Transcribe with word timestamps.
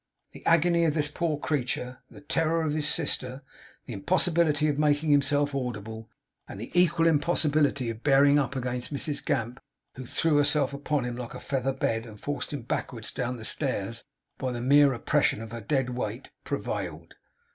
The 0.31 0.43
agony 0.47 0.83
of 0.85 0.95
this 0.95 1.07
poor 1.09 1.37
creature, 1.37 1.99
the 2.09 2.21
terror 2.21 2.63
of 2.63 2.73
his 2.73 2.87
sister, 2.87 3.43
the 3.85 3.93
impossibility 3.93 4.67
of 4.67 4.79
making 4.79 5.11
himself 5.11 5.53
audible, 5.53 6.09
and 6.47 6.59
the 6.59 6.71
equal 6.73 7.05
impossibility 7.05 7.87
of 7.91 8.01
bearing 8.01 8.39
up 8.39 8.55
against 8.55 8.91
Mrs 8.91 9.23
Gamp, 9.23 9.59
who 9.93 10.07
threw 10.07 10.37
herself 10.37 10.73
upon 10.73 11.03
him 11.03 11.15
like 11.17 11.35
a 11.35 11.39
feather 11.39 11.71
bed, 11.71 12.07
and 12.07 12.19
forced 12.19 12.51
him 12.51 12.63
backwards 12.63 13.11
down 13.11 13.37
the 13.37 13.45
stairs 13.45 14.03
by 14.39 14.51
the 14.51 14.59
mere 14.59 14.91
oppression 14.91 15.39
of 15.39 15.51
her 15.51 15.61
dead 15.61 15.91
weight, 15.91 16.31
prevailed. 16.45 17.13